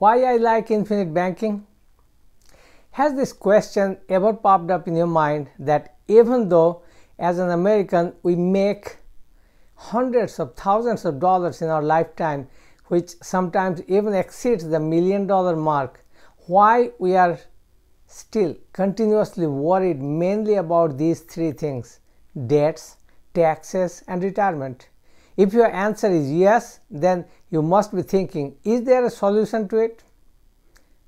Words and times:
Why 0.00 0.22
I 0.22 0.38
like 0.38 0.70
infinite 0.70 1.12
banking? 1.12 1.66
Has 2.92 3.12
this 3.16 3.34
question 3.34 3.98
ever 4.08 4.32
popped 4.32 4.70
up 4.70 4.88
in 4.88 4.96
your 4.96 5.06
mind 5.06 5.50
that 5.58 5.98
even 6.08 6.48
though 6.48 6.80
as 7.18 7.38
an 7.38 7.50
American 7.50 8.14
we 8.22 8.34
make 8.34 8.96
hundreds 9.74 10.40
of 10.40 10.54
thousands 10.54 11.04
of 11.04 11.20
dollars 11.20 11.60
in 11.60 11.68
our 11.68 11.82
lifetime, 11.82 12.48
which 12.86 13.10
sometimes 13.22 13.82
even 13.88 14.14
exceeds 14.14 14.66
the 14.66 14.80
million 14.80 15.26
dollar 15.26 15.54
mark, 15.54 16.02
why 16.46 16.92
we 16.98 17.14
are 17.14 17.38
still 18.06 18.56
continuously 18.72 19.46
worried 19.46 20.00
mainly 20.00 20.54
about 20.54 20.96
these 20.96 21.20
three 21.20 21.52
things 21.52 22.00
debts, 22.46 22.96
taxes, 23.34 24.02
and 24.08 24.24
retirement? 24.24 24.88
If 25.36 25.52
your 25.52 25.70
answer 25.72 26.10
is 26.10 26.30
yes, 26.30 26.80
then 26.90 27.24
you 27.50 27.62
must 27.62 27.94
be 27.94 28.02
thinking, 28.02 28.56
is 28.64 28.82
there 28.82 29.04
a 29.04 29.10
solution 29.10 29.68
to 29.68 29.76
it? 29.78 30.02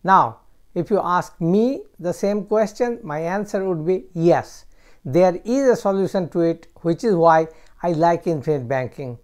Now, 0.04 0.38
if 0.74 0.90
you 0.90 1.00
ask 1.02 1.40
me 1.40 1.82
the 1.98 2.12
same 2.12 2.46
question, 2.46 2.98
my 3.02 3.20
answer 3.20 3.66
would 3.68 3.84
be 3.86 4.04
yes. 4.14 4.64
There 5.04 5.40
is 5.44 5.68
a 5.68 5.76
solution 5.76 6.28
to 6.30 6.40
it, 6.40 6.68
which 6.76 7.04
is 7.04 7.14
why 7.14 7.48
I 7.82 7.92
like 7.92 8.26
infinite 8.26 8.68
banking. 8.68 9.18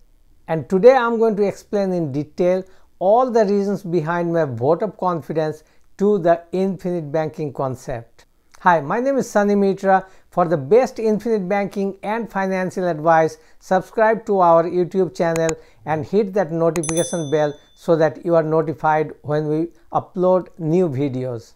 And 0.47 0.69
today 0.69 0.97
I'm 0.97 1.19
going 1.19 1.37
to 1.37 1.47
explain 1.47 1.92
in 1.92 2.12
detail 2.12 2.65
all 2.98 3.30
the 3.30 3.45
reasons 3.45 3.83
behind 3.83 4.33
my 4.33 4.45
vote 4.45 4.83
of 4.83 4.97
confidence 4.97 5.62
to 5.98 6.19
the 6.19 6.42
infinite 6.53 7.12
banking 7.12 7.53
concept. 7.53 8.18
Hi, 8.62 8.80
my 8.80 8.98
name 8.98 9.19
is 9.19 9.30
Sunny 9.30 9.55
Mitra. 9.55 10.05
For 10.30 10.45
the 10.45 10.57
best 10.57 10.98
infinite 10.98 11.48
banking 11.48 11.97
and 12.03 12.29
financial 12.29 12.89
advice, 12.89 13.37
subscribe 13.61 14.27
to 14.27 14.41
our 14.41 14.65
YouTube 14.65 15.17
channel 15.17 15.55
and 15.84 16.05
hit 16.05 16.34
that 16.34 16.51
notification 16.51 17.31
bell 17.31 17.55
so 17.77 17.95
that 17.95 18.27
you 18.27 18.34
are 18.34 18.43
notified 18.43 19.12
when 19.23 19.47
we 19.47 19.69
upload 19.93 20.48
new 20.59 20.89
videos. 20.89 21.53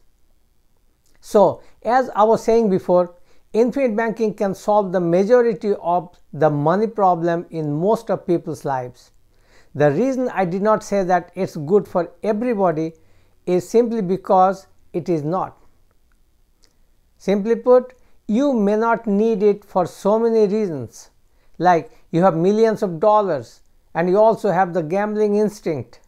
So, 1.21 1.61
as 1.83 2.09
I 2.15 2.23
was 2.23 2.45
saying 2.45 2.71
before, 2.71 3.17
infinite 3.53 3.97
banking 3.97 4.35
can 4.35 4.55
solve 4.55 4.93
the 4.93 5.01
majority 5.01 5.75
of 5.83 6.17
the 6.33 6.51
money 6.51 6.87
problem 6.87 7.47
in 7.51 7.73
most 7.73 8.13
of 8.13 8.29
people's 8.29 8.65
lives. 8.65 9.11
The 9.75 9.91
reason 9.91 10.29
I 10.29 10.45
did 10.45 10.63
not 10.63 10.85
say 10.85 11.03
that 11.03 11.33
it's 11.35 11.57
good 11.57 11.89
for 11.89 12.13
everybody 12.23 12.93
is 13.45 13.69
simply 13.69 14.03
because 14.03 14.69
it 14.93 15.09
is 15.09 15.25
not. 15.25 15.62
Simply 17.23 17.55
put, 17.55 17.95
you 18.27 18.53
may 18.53 18.75
not 18.75 19.07
need 19.07 19.45
it 19.45 19.65
for 19.65 19.87
so 19.87 20.19
many 20.19 20.49
reasons, 20.53 21.11
like 21.57 21.93
you 22.11 22.21
have 22.21 22.35
millions 22.35 22.83
of 22.83 22.99
dollars 22.99 23.61
and 23.95 24.09
you 24.09 24.19
also 24.19 24.51
have 24.51 24.75
the 24.75 24.83
gambling 24.83 25.37
instinct. 25.37 26.01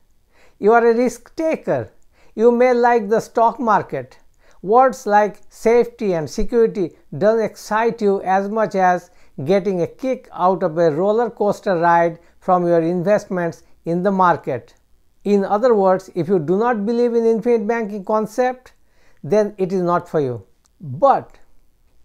You 0.58 0.72
are 0.72 0.84
a 0.84 0.92
risk 0.92 1.36
taker. 1.36 1.92
You 2.34 2.50
may 2.50 2.74
like 2.74 3.10
the 3.10 3.20
stock 3.20 3.60
market. 3.60 4.18
Words 4.60 5.06
like 5.06 5.36
safety 5.50 6.14
and 6.14 6.28
security 6.28 6.96
don't 7.16 7.40
excite 7.40 8.02
you 8.02 8.20
as 8.22 8.48
much 8.48 8.74
as 8.74 9.12
getting 9.44 9.82
a 9.82 9.86
kick 9.86 10.28
out 10.32 10.64
of 10.64 10.76
a 10.78 10.90
roller 10.90 11.30
coaster 11.30 11.76
ride 11.76 12.18
from 12.40 12.66
your 12.66 12.80
investments 12.80 13.62
in 13.84 14.02
the 14.02 14.10
market. 14.10 14.74
In 15.22 15.44
other 15.44 15.74
words, 15.74 16.10
if 16.16 16.26
you 16.26 16.40
do 16.40 16.58
not 16.58 16.84
believe 16.84 17.14
in 17.14 17.24
infinite 17.24 17.68
banking 17.68 18.04
concept, 18.04 18.72
then 19.22 19.54
it 19.58 19.72
is 19.72 19.80
not 19.80 20.08
for 20.08 20.18
you. 20.18 20.44
But 20.84 21.38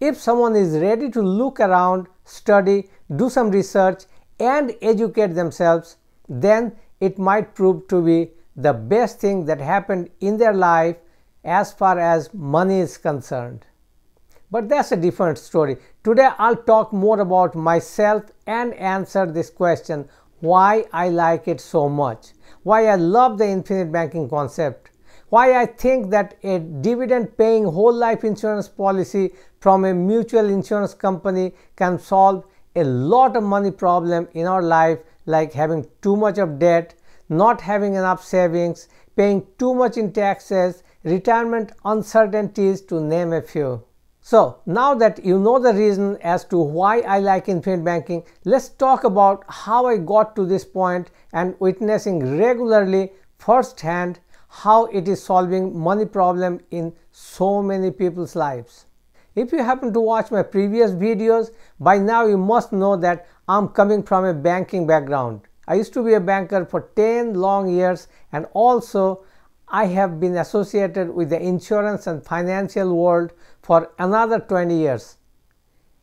if 0.00 0.18
someone 0.18 0.56
is 0.56 0.78
ready 0.78 1.10
to 1.10 1.20
look 1.20 1.60
around, 1.60 2.08
study, 2.24 2.88
do 3.14 3.28
some 3.28 3.50
research, 3.50 4.04
and 4.38 4.74
educate 4.80 5.34
themselves, 5.34 5.98
then 6.30 6.76
it 6.98 7.18
might 7.18 7.54
prove 7.54 7.86
to 7.88 8.02
be 8.02 8.30
the 8.56 8.72
best 8.72 9.20
thing 9.20 9.44
that 9.44 9.60
happened 9.60 10.08
in 10.20 10.38
their 10.38 10.54
life 10.54 10.96
as 11.44 11.74
far 11.74 11.98
as 11.98 12.32
money 12.32 12.80
is 12.80 12.96
concerned. 12.96 13.66
But 14.50 14.70
that's 14.70 14.92
a 14.92 14.96
different 14.96 15.36
story. 15.36 15.76
Today 16.02 16.30
I'll 16.38 16.56
talk 16.56 16.90
more 16.90 17.20
about 17.20 17.54
myself 17.54 18.24
and 18.46 18.72
answer 18.74 19.26
this 19.26 19.50
question 19.50 20.08
why 20.40 20.86
I 20.90 21.10
like 21.10 21.48
it 21.48 21.60
so 21.60 21.86
much, 21.86 22.28
why 22.62 22.86
I 22.86 22.94
love 22.94 23.36
the 23.36 23.46
infinite 23.46 23.92
banking 23.92 24.28
concept, 24.30 24.89
why 25.30 25.60
I 25.60 25.66
think 25.66 26.10
that 26.10 26.36
a 26.42 26.58
dividend 26.58 27.36
paying 27.38 27.64
whole 27.64 27.94
life 27.94 28.24
insurance 28.24 28.68
policy 28.68 29.32
from 29.60 29.84
a 29.84 29.94
mutual 29.94 30.48
insurance 30.48 30.92
company 30.92 31.54
can 31.76 31.98
solve 31.98 32.44
a 32.76 32.84
lot 32.84 33.36
of 33.36 33.42
money 33.42 33.70
problem 33.70 34.28
in 34.34 34.46
our 34.46 34.62
life 34.62 34.98
like 35.26 35.52
having 35.52 35.86
too 36.02 36.16
much 36.16 36.38
of 36.38 36.58
debt, 36.58 36.94
not 37.28 37.60
having 37.60 37.94
enough 37.94 38.24
savings, 38.24 38.88
paying 39.16 39.46
too 39.58 39.74
much 39.74 39.96
in 39.96 40.12
taxes, 40.12 40.82
retirement 41.04 41.72
uncertainties 41.84 42.80
to 42.82 43.00
name 43.00 43.32
a 43.32 43.40
few. 43.40 43.82
So 44.20 44.60
now 44.66 44.94
that 44.94 45.24
you 45.24 45.38
know 45.38 45.58
the 45.58 45.72
reason 45.72 46.18
as 46.22 46.44
to 46.46 46.58
why 46.58 47.00
I 47.00 47.20
like 47.20 47.48
infinite 47.48 47.84
banking, 47.84 48.24
let's 48.44 48.68
talk 48.68 49.04
about 49.04 49.44
how 49.48 49.86
I 49.86 49.96
got 49.96 50.36
to 50.36 50.44
this 50.44 50.64
point 50.64 51.10
and 51.32 51.54
witnessing 51.58 52.38
regularly 52.38 53.12
firsthand 53.38 54.20
how 54.50 54.86
it 54.86 55.06
is 55.06 55.22
solving 55.22 55.78
money 55.78 56.04
problem 56.04 56.60
in 56.70 56.92
so 57.12 57.62
many 57.62 57.90
people's 57.90 58.34
lives. 58.34 58.86
If 59.36 59.52
you 59.52 59.62
happen 59.62 59.92
to 59.92 60.00
watch 60.00 60.32
my 60.32 60.42
previous 60.42 60.90
videos, 60.90 61.52
by 61.78 61.98
now 61.98 62.26
you 62.26 62.36
must 62.36 62.72
know 62.72 62.96
that 62.96 63.28
I'm 63.48 63.68
coming 63.68 64.02
from 64.02 64.24
a 64.24 64.34
banking 64.34 64.88
background. 64.88 65.42
I 65.68 65.74
used 65.74 65.92
to 65.94 66.04
be 66.04 66.14
a 66.14 66.20
banker 66.20 66.64
for 66.64 66.90
10 66.96 67.34
long 67.34 67.70
years 67.70 68.08
and 68.32 68.46
also 68.52 69.24
I 69.68 69.86
have 69.86 70.18
been 70.18 70.36
associated 70.36 71.14
with 71.14 71.30
the 71.30 71.40
insurance 71.40 72.08
and 72.08 72.24
financial 72.24 72.96
world 72.96 73.32
for 73.62 73.92
another 74.00 74.40
20 74.40 74.76
years. 74.76 75.16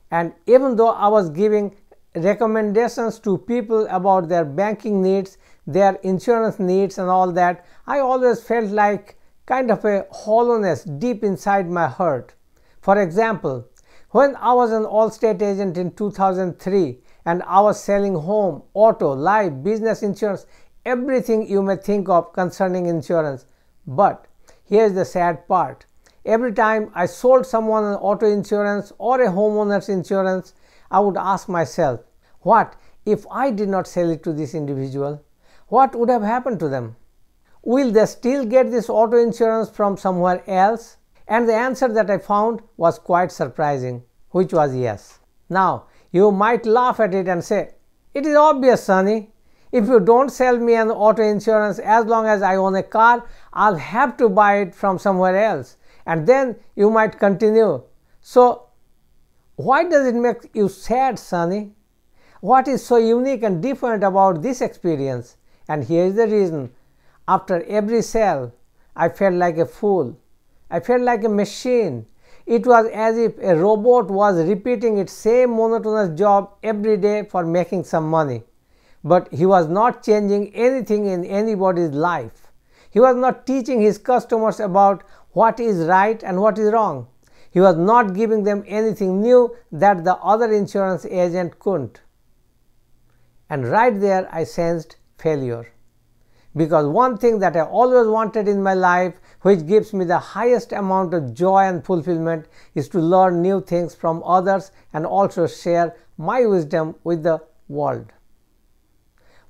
And 0.10 0.34
even 0.46 0.78
though 0.78 0.92
I 0.92 1.10
was 1.10 1.30
giving 1.30 1.76
recommendations 2.16 3.20
to 3.20 3.38
people 3.40 3.86
about 3.88 4.30
their 4.30 4.46
banking 4.46 5.02
needs, 5.02 5.38
their 5.68 5.96
insurance 5.96 6.60
needs, 6.60 6.98
and 6.98 7.10
all 7.10 7.32
that, 7.34 7.66
I 7.86 8.00
always 8.00 8.42
felt 8.42 8.72
like 8.72 9.20
kind 9.46 9.70
of 9.70 9.86
a 9.86 10.06
hollowness 10.12 10.84
deep 10.84 11.24
inside 11.24 11.70
my 11.70 11.88
heart. 11.88 12.34
For 12.82 13.02
example, 13.02 13.68
when 14.12 14.36
I 14.38 14.54
was 14.54 14.72
an 14.72 14.84
Allstate 14.84 15.42
agent 15.42 15.78
in 15.78 15.92
2003 15.92 17.00
and 17.26 17.44
I 17.44 17.60
was 17.60 17.84
selling 17.84 18.16
home, 18.16 18.64
auto, 18.74 19.14
life, 19.14 19.52
business 19.62 20.02
insurance, 20.02 20.46
everything 20.86 21.48
you 21.48 21.62
may 21.62 21.76
think 21.76 22.08
of 22.08 22.32
concerning 22.32 22.86
insurance. 22.86 23.46
But 23.86 24.26
here's 24.64 24.94
the 24.94 25.04
sad 25.04 25.48
part. 25.48 25.86
Every 26.26 26.54
time 26.54 26.92
I 26.96 27.06
sold 27.06 27.46
someone 27.46 27.84
an 27.84 27.96
auto 27.96 28.26
insurance 28.26 28.94
or 28.98 29.22
a 29.22 29.28
homeowner's 29.28 29.90
insurance, 29.90 30.54
I 30.90 31.02
would 31.02 31.18
ask 31.18 31.50
myself, 31.50 32.02
what 32.40 32.76
if 33.06 33.26
I 33.30 33.52
did 33.52 33.68
not 33.68 33.88
sell 33.88 34.10
it 34.10 34.24
to 34.24 34.34
this 34.34 34.54
individual? 34.54 35.22
What 35.70 35.96
would 35.96 36.10
have 36.10 36.24
happened 36.24 36.60
to 36.62 36.70
them? 36.70 36.96
Will 37.62 37.92
they 37.92 38.06
still 38.06 38.46
get 38.46 38.72
this 38.72 38.90
auto 38.90 39.18
insurance 39.18 39.70
from 39.70 39.98
somewhere 39.98 40.42
else? 40.48 40.98
And 41.28 41.48
the 41.48 41.56
answer 41.56 41.90
that 41.90 42.10
I 42.10 42.20
found 42.20 42.62
was 42.78 42.98
quite 42.98 43.34
surprising, 43.34 44.04
which 44.30 44.54
was 44.54 44.74
yes. 44.74 45.20
Now, 45.50 45.88
you 46.12 46.32
might 46.32 46.66
laugh 46.66 47.02
at 47.02 47.14
it 47.14 47.28
and 47.28 47.44
say, 47.44 47.72
It 48.14 48.26
is 48.26 48.36
obvious, 48.36 48.84
Sunny. 48.84 49.34
If 49.74 49.88
you 49.88 50.00
don't 50.00 50.30
sell 50.30 50.58
me 50.58 50.76
an 50.76 50.90
auto 50.90 51.22
insurance 51.22 51.80
as 51.80 52.06
long 52.06 52.26
as 52.26 52.42
I 52.42 52.56
own 52.56 52.76
a 52.76 52.84
car, 52.84 53.28
I'll 53.52 53.76
have 53.76 54.16
to 54.18 54.30
buy 54.30 54.60
it 54.60 54.74
from 54.74 54.98
somewhere 54.98 55.36
else. 55.36 55.76
And 56.06 56.26
then 56.26 56.56
you 56.76 56.90
might 56.90 57.20
continue. 57.20 57.84
So, 58.22 58.68
why 59.58 59.84
does 59.84 60.08
it 60.08 60.16
make 60.16 60.50
you 60.54 60.70
sad, 60.70 61.20
Sunny? 61.20 61.74
What 62.40 62.70
is 62.70 62.86
so 62.86 62.96
unique 62.96 63.44
and 63.44 63.62
different 63.62 64.06
about 64.06 64.42
this 64.42 64.62
experience? 64.62 65.36
And 65.68 65.84
here 65.84 66.06
is 66.06 66.16
the 66.16 66.28
reason. 66.28 66.72
After 67.28 67.64
every 67.64 68.02
sale, 68.02 68.54
I 68.96 69.10
felt 69.10 69.36
like 69.36 69.58
a 69.58 69.66
fool. 69.66 70.18
I 70.70 70.80
felt 70.80 71.02
like 71.02 71.24
a 71.24 71.30
machine. 71.30 72.06
It 72.46 72.66
was 72.66 72.88
as 72.94 73.18
if 73.18 73.38
a 73.40 73.56
robot 73.56 74.10
was 74.10 74.46
repeating 74.48 74.98
its 74.98 75.14
same 75.14 75.56
monotonous 75.56 76.18
job 76.18 76.54
every 76.64 76.98
day 76.98 77.24
for 77.24 77.46
making 77.46 77.84
some 77.84 78.10
money. 78.10 78.44
But 79.04 79.32
he 79.34 79.46
was 79.46 79.68
not 79.68 80.04
changing 80.04 80.56
anything 80.56 81.06
in 81.06 81.26
anybody's 81.26 81.92
life. 81.92 82.52
He 82.90 83.00
was 83.00 83.16
not 83.16 83.46
teaching 83.46 83.82
his 83.82 83.98
customers 83.98 84.60
about 84.60 85.04
what 85.32 85.60
is 85.60 85.86
right 85.88 86.22
and 86.24 86.42
what 86.42 86.58
is 86.58 86.72
wrong. 86.72 87.08
He 87.52 87.60
was 87.60 87.76
not 87.76 88.14
giving 88.14 88.44
them 88.44 88.64
anything 88.68 89.22
new 89.22 89.56
that 89.72 90.04
the 90.04 90.16
other 90.18 90.52
insurance 90.52 91.06
agent 91.06 91.60
couldn't. 91.60 92.02
And 93.50 93.68
right 93.68 94.00
there 94.00 94.30
I 94.32 94.44
sensed 94.44 94.97
failure. 95.18 95.68
Because 96.56 96.88
one 96.88 97.18
thing 97.18 97.40
that 97.40 97.56
I 97.56 97.62
always 97.62 98.08
wanted 98.08 98.48
in 98.48 98.64
my 98.64 98.74
life, 98.74 99.14
which 99.42 99.68
gives 99.68 99.94
me 99.94 100.06
the 100.06 100.18
highest 100.18 100.72
amount 100.72 101.14
of 101.14 101.34
joy 101.34 101.60
and 101.60 101.86
fulfillment, 101.86 102.48
is 102.74 102.90
to 102.90 103.00
learn 103.00 103.42
new 103.42 103.62
things 103.62 103.94
from 103.94 104.24
others 104.24 104.72
and 104.94 105.06
also 105.06 105.46
share 105.46 105.96
my 106.18 106.46
wisdom 106.46 106.96
with 107.04 107.24
the 107.24 107.40
world. 107.68 108.12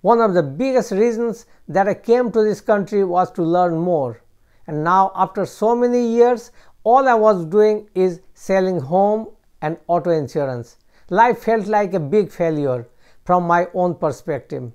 One 0.02 0.22
of 0.22 0.34
the 0.34 0.44
biggest 0.44 0.92
reasons 0.92 1.46
that 1.68 1.88
I 1.88 1.94
came 1.94 2.32
to 2.32 2.44
this 2.44 2.62
country 2.62 3.04
was 3.04 3.32
to 3.32 3.44
learn 3.44 3.78
more. 3.78 4.22
and 4.68 4.84
now 4.84 5.12
after 5.16 5.46
so 5.46 5.76
many 5.76 6.06
years 6.06 6.52
all 6.84 7.08
I 7.08 7.14
was 7.14 7.46
doing 7.46 7.90
is 7.96 8.22
selling 8.34 8.80
home 8.80 9.30
and 9.62 9.78
auto 9.88 10.12
insurance. 10.12 10.78
Life 11.10 11.44
felt 11.44 11.68
like 11.68 11.94
a 11.94 12.00
big 12.00 12.32
failure 12.32 12.88
from 13.26 13.44
my 13.44 13.68
own 13.74 13.96
perspective. 13.96 14.72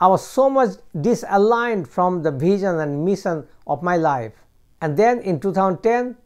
I 0.00 0.06
was 0.06 0.26
so 0.26 0.48
much 0.48 0.70
disaligned 0.96 1.86
from 1.86 2.22
the 2.22 2.30
vision 2.30 2.78
and 2.80 3.04
mission 3.04 3.46
of 3.66 3.82
my 3.82 3.96
life. 3.96 4.32
And 4.80 4.96
then 4.96 5.20
in 5.20 5.40
2010, 5.40 6.16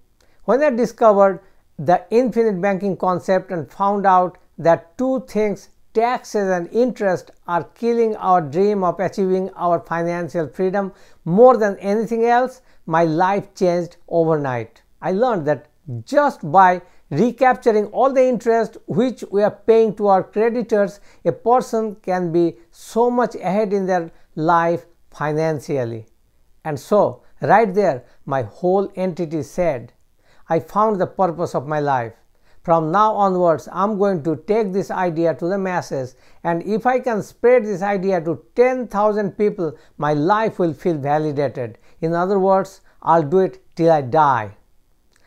when 0.44 0.62
I 0.62 0.70
discovered 0.70 1.40
the 1.78 2.04
infinite 2.10 2.60
banking 2.60 2.96
concept 2.96 3.50
and 3.50 3.70
found 3.70 4.06
out 4.06 4.38
that 4.58 4.96
two 4.96 5.24
things 5.26 5.70
taxes 5.92 6.50
and 6.50 6.68
interest 6.72 7.30
are 7.46 7.64
killing 7.64 8.14
our 8.16 8.40
dream 8.40 8.84
of 8.84 9.00
achieving 9.00 9.48
our 9.50 9.80
financial 9.80 10.48
freedom 10.48 10.92
more 11.24 11.56
than 11.56 11.78
anything 11.78 12.24
else, 12.26 12.62
my 12.86 13.04
life 13.04 13.54
changed 13.54 13.96
overnight. 14.08 14.82
I 15.00 15.12
learned 15.12 15.46
that 15.46 15.66
just 16.04 16.50
by 16.50 16.82
recapturing 17.18 17.86
all 17.86 18.12
the 18.12 18.26
interest 18.26 18.76
which 18.86 19.24
we 19.30 19.42
are 19.42 19.50
paying 19.50 19.94
to 19.96 20.08
our 20.08 20.22
creditors, 20.22 21.00
a 21.24 21.32
person 21.32 21.96
can 21.96 22.32
be 22.32 22.56
so 22.70 23.10
much 23.10 23.34
ahead 23.34 23.72
in 23.72 23.86
their 23.86 24.10
life 24.34 24.86
financially. 25.10 26.06
And 26.64 26.78
so, 26.78 27.22
right 27.40 27.72
there, 27.72 28.04
my 28.26 28.42
whole 28.42 28.90
entity 28.96 29.42
said, 29.42 29.92
I 30.48 30.60
found 30.60 31.00
the 31.00 31.06
purpose 31.06 31.54
of 31.54 31.66
my 31.66 31.80
life. 31.80 32.14
From 32.62 32.90
now 32.90 33.14
onwards, 33.14 33.68
I'm 33.70 33.98
going 33.98 34.22
to 34.24 34.36
take 34.36 34.72
this 34.72 34.90
idea 34.90 35.34
to 35.34 35.46
the 35.46 35.58
masses, 35.58 36.16
and 36.42 36.62
if 36.62 36.86
I 36.86 36.98
can 36.98 37.22
spread 37.22 37.64
this 37.64 37.82
idea 37.82 38.22
to 38.22 38.42
10,000 38.56 39.32
people, 39.32 39.76
my 39.98 40.14
life 40.14 40.58
will 40.58 40.72
feel 40.72 40.96
validated. 40.96 41.76
In 42.00 42.14
other 42.14 42.38
words, 42.38 42.80
I'll 43.02 43.22
do 43.22 43.40
it 43.40 43.62
till 43.76 43.92
I 43.92 44.00
die. 44.00 44.56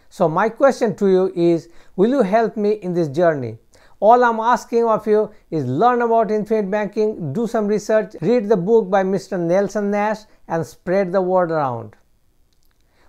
So, 0.10 0.28
my 0.30 0.50
question 0.50 0.96
to 0.96 1.08
you 1.08 1.32
is 1.36 1.70
Will 1.96 2.10
you 2.10 2.22
help 2.22 2.58
me 2.58 2.74
in 2.74 2.94
this 2.94 3.08
journey? 3.08 3.58
All 4.00 4.24
I'm 4.24 4.40
asking 4.40 4.86
of 4.86 5.08
you 5.08 5.32
is 5.50 5.66
learn 5.66 6.02
about 6.04 6.30
infinite 6.30 6.70
banking, 6.70 7.34
do 7.34 7.48
some 7.48 7.68
research, 7.68 8.16
read 8.22 8.48
the 8.48 8.58
book 8.58 8.90
by 8.92 9.04
Mr. 9.04 9.40
Nelson 9.40 9.90
Nash, 9.90 10.20
and 10.48 10.66
spread 10.66 11.12
the 11.12 11.22
word 11.22 11.52
around. 11.52 11.96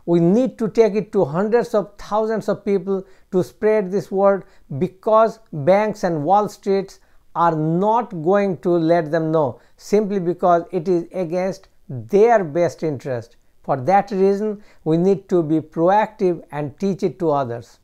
We 0.06 0.20
need 0.20 0.58
to 0.58 0.68
take 0.68 0.94
it 0.94 1.12
to 1.12 1.26
hundreds 1.26 1.74
of 1.74 1.92
thousands 1.98 2.48
of 2.48 2.64
people 2.64 3.04
to 3.30 3.44
spread 3.44 3.90
this 3.90 4.10
word 4.10 4.44
because 4.78 5.40
banks 5.52 6.02
and 6.02 6.24
Wall 6.24 6.48
Streets 6.48 7.00
are 7.34 7.54
not 7.54 8.22
going 8.22 8.56
to 8.58 8.70
let 8.70 9.10
them 9.10 9.30
know 9.30 9.60
simply 9.76 10.18
because 10.18 10.64
it 10.72 10.88
is 10.88 11.04
against 11.12 11.68
their 11.88 12.42
best 12.42 12.82
interest. 12.82 13.36
For 13.68 13.76
that 13.76 14.10
reason, 14.10 14.62
we 14.84 14.96
need 14.96 15.28
to 15.28 15.42
be 15.42 15.60
proactive 15.60 16.42
and 16.50 16.78
teach 16.80 17.02
it 17.02 17.18
to 17.18 17.32
others. 17.32 17.80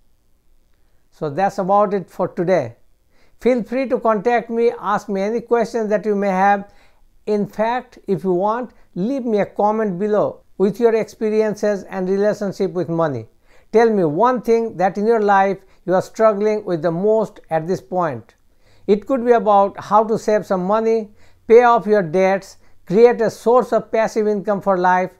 So 1.10 1.28
that's 1.28 1.58
about 1.58 1.92
it 1.92 2.08
for 2.08 2.26
today. 2.26 2.76
Feel 3.42 3.62
free 3.62 3.86
to 3.90 4.00
contact 4.00 4.48
me, 4.48 4.72
ask 4.80 5.10
me 5.10 5.20
any 5.20 5.42
questions 5.42 5.90
that 5.90 6.06
you 6.06 6.14
may 6.14 6.28
have. 6.28 6.72
In 7.26 7.46
fact, 7.46 7.98
if 8.08 8.24
you 8.24 8.32
want, 8.32 8.72
leave 8.94 9.26
me 9.26 9.40
a 9.40 9.44
comment 9.44 9.98
below 9.98 10.40
with 10.56 10.80
your 10.80 10.94
experiences 10.94 11.82
and 11.90 12.08
relationship 12.08 12.72
with 12.72 12.88
money. 12.88 13.26
Tell 13.70 13.90
me 13.90 14.06
one 14.06 14.40
thing 14.40 14.78
that 14.78 14.96
in 14.96 15.06
your 15.06 15.20
life 15.20 15.58
you 15.84 15.92
are 15.92 16.00
struggling 16.00 16.64
with 16.64 16.80
the 16.80 16.92
most 16.92 17.40
at 17.50 17.66
this 17.66 17.82
point. 17.82 18.36
It 18.86 19.06
could 19.06 19.22
be 19.22 19.32
about 19.32 19.78
how 19.78 20.02
to 20.04 20.18
save 20.18 20.46
some 20.46 20.64
money, 20.64 21.10
pay 21.46 21.62
off 21.64 21.86
your 21.86 22.02
debts, 22.02 22.56
create 22.86 23.20
a 23.20 23.28
source 23.28 23.70
of 23.70 23.92
passive 23.92 24.26
income 24.26 24.62
for 24.62 24.78
life. 24.78 25.10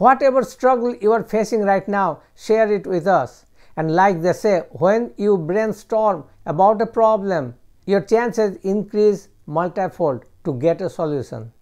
Whatever 0.00 0.42
struggle 0.44 0.94
you 0.96 1.12
are 1.12 1.22
facing 1.22 1.60
right 1.60 1.86
now, 1.86 2.20
share 2.34 2.72
it 2.72 2.86
with 2.86 3.06
us. 3.06 3.44
And 3.76 3.94
like 3.94 4.22
they 4.22 4.32
say, 4.32 4.60
when 4.70 5.12
you 5.18 5.36
brainstorm 5.36 6.24
about 6.46 6.80
a 6.80 6.86
problem, 6.86 7.54
your 7.84 8.00
chances 8.00 8.56
increase 8.62 9.28
multifold 9.44 10.24
to 10.44 10.54
get 10.54 10.80
a 10.80 10.88
solution. 10.88 11.52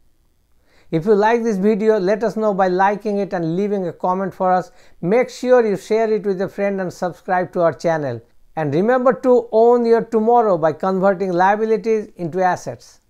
If 0.92 1.04
you 1.04 1.16
like 1.16 1.42
this 1.42 1.56
video, 1.56 1.98
let 1.98 2.22
us 2.22 2.36
know 2.36 2.54
by 2.54 2.68
liking 2.68 3.18
it 3.18 3.32
and 3.32 3.56
leaving 3.56 3.88
a 3.88 3.92
comment 3.92 4.32
for 4.32 4.52
us. 4.52 4.70
Make 5.00 5.30
sure 5.30 5.66
you 5.66 5.76
share 5.76 6.08
it 6.12 6.24
with 6.24 6.40
a 6.40 6.48
friend 6.48 6.80
and 6.80 6.92
subscribe 6.92 7.52
to 7.54 7.62
our 7.62 7.72
channel. 7.72 8.22
And 8.54 8.72
remember 8.72 9.14
to 9.14 9.48
own 9.50 9.84
your 9.84 10.04
tomorrow 10.04 10.56
by 10.56 10.74
converting 10.74 11.32
liabilities 11.32 12.06
into 12.14 12.40
assets. 12.40 13.00